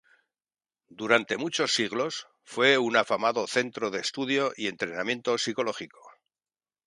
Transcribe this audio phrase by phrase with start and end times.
[0.99, 5.99] Durante muchos siglos, fue un afamado centro de estudio y entrenamiento psicológico.